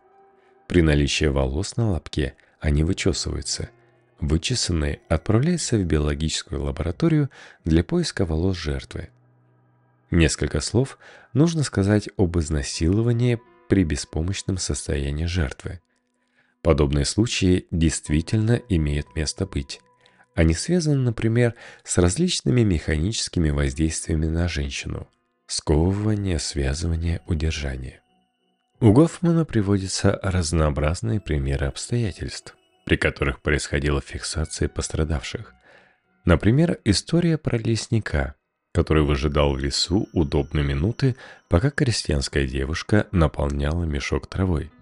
[0.67, 3.71] При наличии волос на лобке они вычесываются–
[4.21, 7.31] Вычесанные отправляются в биологическую лабораторию
[7.65, 9.09] для поиска волос жертвы.
[10.11, 10.99] Несколько слов
[11.33, 15.81] нужно сказать об изнасиловании при беспомощном состоянии жертвы.
[16.61, 19.81] Подобные случаи действительно имеют место быть.
[20.35, 25.09] Они связаны, например, с различными механическими воздействиями на женщину–
[25.47, 28.03] сковывание, связывание, удержание.
[28.81, 32.55] У Гофмана приводятся разнообразные примеры обстоятельств
[32.91, 35.55] при которых происходила фиксация пострадавших.
[36.25, 38.35] Например, история про лесника,
[38.73, 41.15] который выжидал в лесу удобной минуты,
[41.49, 44.73] пока крестьянская девушка наполняла мешок травой.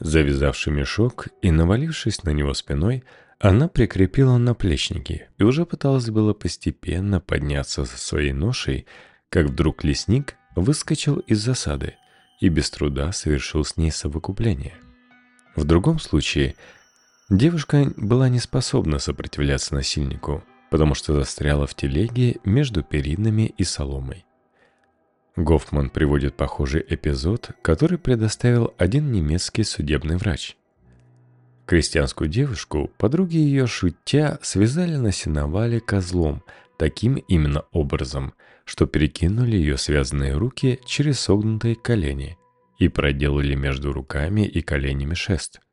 [0.00, 3.04] Завязавший мешок и навалившись на него спиной,
[3.38, 8.86] она прикрепила наплечники и уже пыталась было постепенно подняться со своей ношей,
[9.28, 11.96] как вдруг лесник выскочил из засады
[12.40, 14.78] и без труда совершил с ней совокупление.
[15.56, 16.54] В другом случае
[17.28, 24.24] Девушка была не способна сопротивляться насильнику, потому что застряла в телеге между перинами и соломой.
[25.34, 30.56] Гофман приводит похожий эпизод, который предоставил один немецкий судебный врач.
[31.66, 36.44] Крестьянскую девушку подруги ее шутя связали на сеновале козлом
[36.78, 42.38] таким именно образом, что перекинули ее связанные руки через согнутые колени
[42.78, 45.58] и проделали между руками и коленями шест–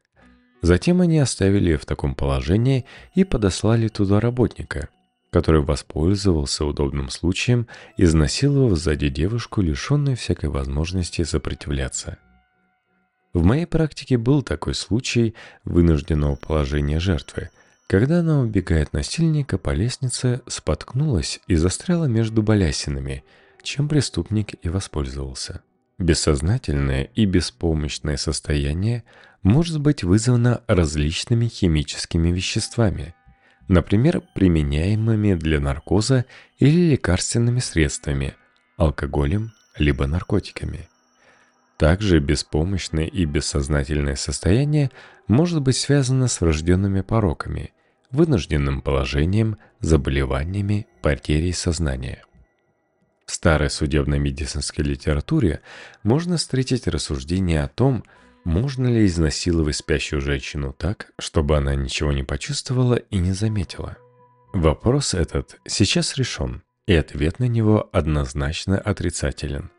[0.63, 2.85] Затем они оставили в таком положении
[3.15, 4.87] и подослали туда работника,
[5.29, 12.17] который воспользовался удобным случаем, изнасиловав сзади девушку, лишенную всякой возможности сопротивляться.
[13.33, 15.35] В моей практике был такой случай
[15.65, 17.49] вынужденного положения жертвы,
[17.87, 23.25] когда она убегает насильника по лестнице, споткнулась и застряла между балясинами,
[23.63, 25.61] чем преступник и воспользовался.
[25.97, 29.03] Бессознательное и беспомощное состояние
[29.43, 33.13] может быть вызвано различными химическими веществами,
[33.67, 36.25] например, применяемыми для наркоза
[36.57, 38.35] или лекарственными средствами,
[38.77, 40.87] алкоголем либо наркотиками.
[41.77, 44.91] Также беспомощное и бессознательное состояние
[45.27, 47.73] может быть связано с врожденными пороками,
[48.11, 52.23] вынужденным положением, заболеваниями, потерей сознания.
[53.25, 55.61] В старой судебно-медицинской литературе
[56.03, 58.03] можно встретить рассуждения о том,
[58.43, 63.97] можно ли изнасиловать спящую женщину так, чтобы она ничего не почувствовала и не заметила.
[64.53, 69.71] Вопрос этот сейчас решен, и ответ на него однозначно отрицателен.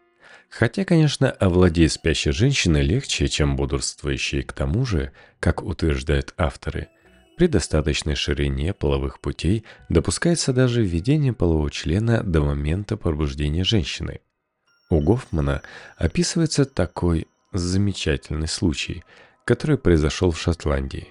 [0.49, 6.89] Хотя, конечно, овладеть спящей женщиной легче, чем бодрствующей, к тому же, как утверждают авторы–
[7.37, 14.21] при достаточной ширине половых путей допускается даже введение полового члена до момента пробуждения женщины.
[14.89, 15.63] У Гофмана
[15.97, 17.27] описывается такой
[17.59, 19.05] замечательный случай,
[19.45, 21.09] который произошел в Шотландии.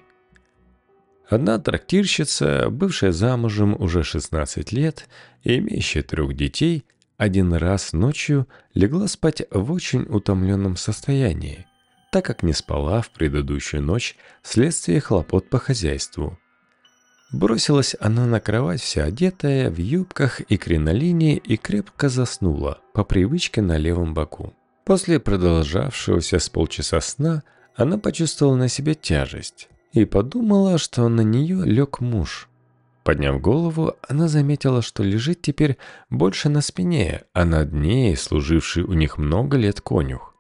[1.29, 5.07] Одна трактирщица, бывшая замужем уже 16 лет
[5.43, 6.85] и имеющая трех детей,
[7.17, 11.65] один раз ночью легла спать в очень утомленном состоянии–
[12.13, 16.37] так как не спала в предыдущую ночь вследствие хлопот по хозяйству.
[17.31, 23.63] Бросилась она на кровать вся одетая, в юбках и кринолине и крепко заснула, по привычке
[23.63, 24.53] на левом боку.
[24.85, 27.43] После продолжавшегося с полчаса сна
[27.75, 32.49] она почувствовала на себе тяжесть и подумала, что на нее лег муж.
[33.03, 35.77] Подняв голову, она заметила, что лежит теперь
[36.09, 40.33] больше на спине, а над ней служивший у них много лет конюх.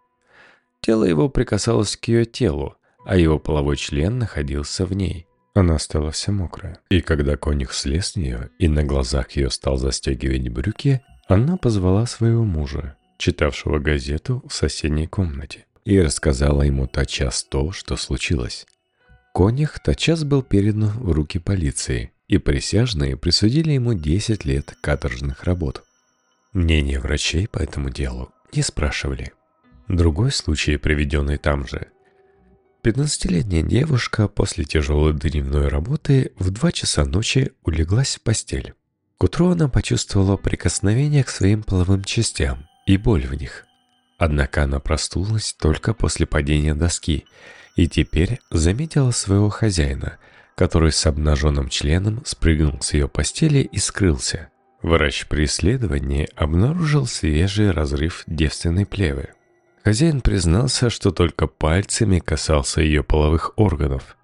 [0.81, 2.75] Тело его прикасалось к ее телу,
[3.05, 5.27] а его половой член находился в ней.
[5.53, 6.79] Она стала вся мокрая.
[6.89, 12.05] И когда конюх слез с нее и на глазах ее стал застегивать брюки, она позвала
[12.05, 18.65] своего мужа, читавшего газету в соседней комнате, и рассказала ему тотчас то, что случилось.
[19.33, 25.83] Конюх тотчас был передан в руки полиции, и присяжные присудили ему 10 лет каторжных работ.
[26.51, 29.31] Мнение врачей по этому делу не спрашивали.
[29.87, 31.87] Другой случай, приведенный там же.
[32.83, 38.73] 15-летняя девушка после тяжелой дневной работы в 2 часа ночи улеглась в постель.
[39.17, 43.65] К утру она почувствовала прикосновение к своим половым частям и боль в них.
[44.17, 47.25] Однако она проснулась только после падения доски
[47.75, 50.17] и теперь заметила своего хозяина,
[50.55, 54.49] который с обнаженным членом спрыгнул с ее постели и скрылся.
[54.81, 59.29] Врач при исследовании обнаружил свежий разрыв девственной плевы.
[59.83, 64.15] Хозяин признался, что только пальцами касался ее половых органов,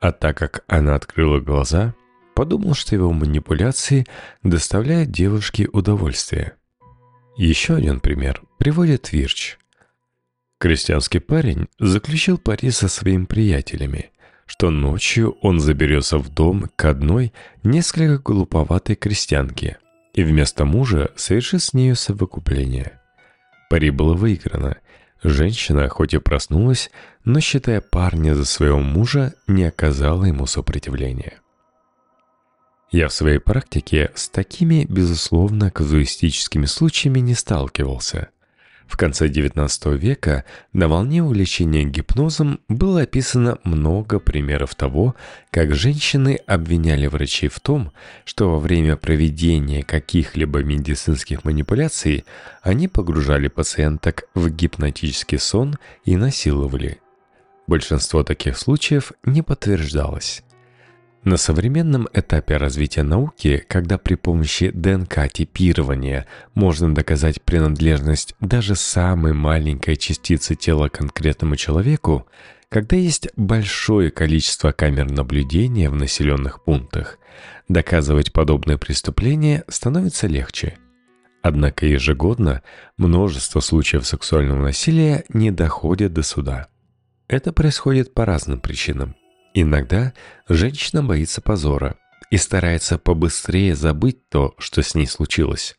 [0.00, 1.94] а так как она открыла глаза,
[2.34, 4.06] подумал, что его манипуляции
[4.42, 6.54] доставляют девушке удовольствие.
[7.36, 9.58] Еще один пример приводит Вирч.
[10.58, 14.10] Крестьянский парень заключил пари со своими приятелями,
[14.46, 17.32] что ночью он заберется в дом к одной
[17.62, 19.78] несколько глуповатой крестьянке
[20.14, 23.00] и вместо мужа совершит с нею совокупление.
[23.68, 24.78] Пари было выиграно,
[25.22, 26.90] Женщина, хоть и проснулась,
[27.24, 31.40] но, считая парня за своего мужа, не оказала ему сопротивления.
[32.90, 38.28] Я в своей практике с такими, безусловно, казуистическими случаями не сталкивался.
[38.86, 45.16] В конце XIX века на волне увлечения гипнозом было описано много примеров того,
[45.50, 47.92] как женщины обвиняли врачей в том,
[48.24, 52.24] что во время проведения каких-либо медицинских манипуляций
[52.62, 55.74] они погружали пациенток в гипнотический сон
[56.04, 57.00] и насиловали.
[57.66, 60.44] Большинство таких случаев не подтверждалось.
[61.26, 69.96] На современном этапе развития науки, когда при помощи ДНК-типирования можно доказать принадлежность даже самой маленькой
[69.96, 72.28] частицы тела конкретному человеку,
[72.68, 77.18] когда есть большое количество камер наблюдения в населенных пунктах,
[77.68, 80.78] доказывать подобные преступления становится легче.
[81.42, 82.62] Однако ежегодно
[82.98, 86.68] множество случаев сексуального насилия не доходят до суда.
[87.26, 89.16] Это происходит по разным причинам.
[89.58, 90.12] Иногда
[90.50, 91.96] женщина боится позора
[92.30, 95.76] и старается побыстрее забыть то, что с ней случилось.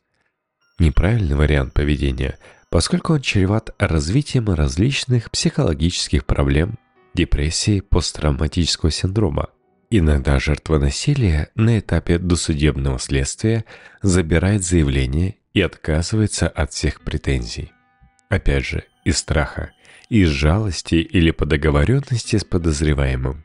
[0.80, 6.76] Неправильный вариант поведения, поскольку он чреват развитием различных психологических проблем,
[7.14, 9.50] депрессии, посттравматического синдрома.
[9.90, 13.64] Иногда жертва насилия на этапе досудебного следствия
[14.02, 17.70] забирает заявление и отказывается от всех претензий.
[18.28, 19.70] Опять же, из страха,
[20.08, 23.44] из жалости или по договоренности с подозреваемым.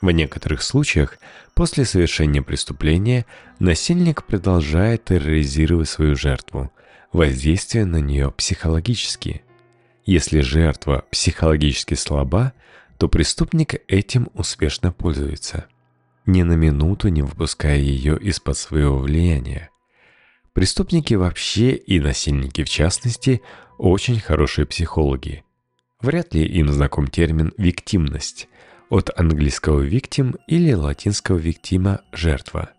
[0.00, 1.18] В некоторых случаях
[1.54, 3.26] после совершения преступления
[3.58, 6.70] насильник продолжает терроризировать свою жертву,
[7.12, 9.42] воздействуя на нее психологически.
[10.06, 12.52] Если жертва психологически слаба,
[12.96, 15.66] то преступник этим успешно пользуется,
[16.26, 19.70] ни на минуту не выпуская ее из-под своего влияния.
[20.52, 23.42] Преступники вообще и насильники в частности
[23.78, 25.44] очень хорошие психологи.
[26.00, 28.48] Вряд ли им знаком термин «виктимность»,
[28.88, 32.70] от английского victim или латинского victima– жертва,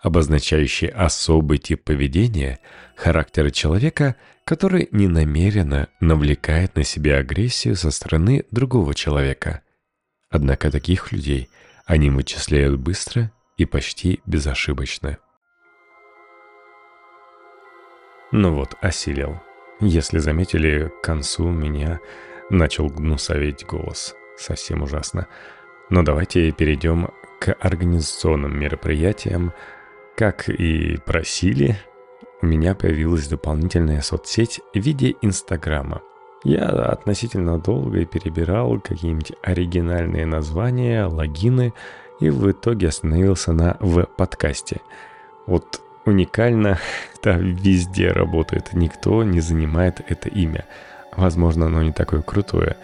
[0.00, 2.58] обозначающий особый тип поведения,
[2.94, 9.62] характера человека, который ненамеренно навлекает на себя агрессию со стороны другого человека.
[10.30, 11.48] Однако таких людей
[11.84, 15.18] они вычисляют быстро и почти безошибочно.
[18.32, 19.40] Ну вот, осилил.
[19.80, 22.00] Если заметили, к концу меня
[22.50, 25.26] начал гнусоветь голос– совсем ужасно.
[25.90, 27.08] Но давайте перейдем
[27.40, 29.52] к организационным мероприятиям.
[30.16, 31.76] Как и просили,
[32.42, 36.00] у меня появилась дополнительная соцсеть в виде Инстаграма.
[36.44, 41.72] Я относительно долго перебирал какие-нибудь оригинальные названия, логины,
[42.20, 44.80] и в итоге остановился на в подкасте.
[45.46, 46.78] Вот уникально,
[47.14, 50.64] это везде работает, никто не занимает это имя.
[51.16, 52.76] Возможно, оно не такое крутое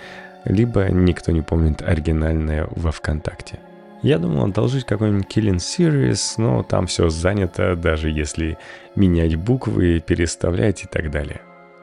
[0.44, 3.60] либо никто не помнит оригинальное во ВКонтакте.
[4.02, 8.58] Я думал одолжить какой-нибудь Killing Series, но там все занято, даже если
[8.96, 11.40] менять буквы, переставлять и так далее.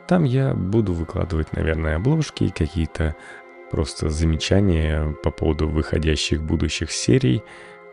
[0.08, 3.16] Там я буду выкладывать, наверное, обложки и какие-то
[3.72, 7.42] просто замечания по поводу выходящих будущих серий.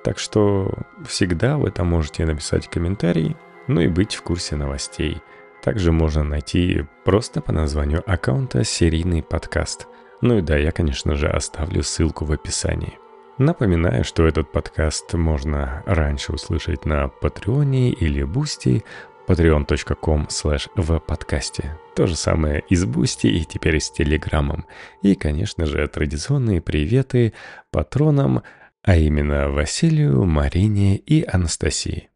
[0.03, 0.73] Так что
[1.07, 3.37] всегда вы там можете написать комментарий,
[3.69, 5.21] ну и быть в курсе новостей.
[5.63, 9.87] Также можно найти просто по названию аккаунта «Серийный подкаст».
[10.23, 12.99] Ну и да, я, конечно же, оставлю ссылку в описании.
[13.39, 18.83] Напоминаю, что этот подкаст можно раньше услышать на Патреоне или Бусти,
[19.29, 21.79] patreon.com slash в подкасте.
[21.95, 24.65] То же самое и с Бусти, и теперь с Телеграмом.
[25.03, 27.35] И, конечно же, традиционные приветы
[27.71, 28.43] патронам,
[28.83, 32.09] а именно Василию, Марине и Анастасии.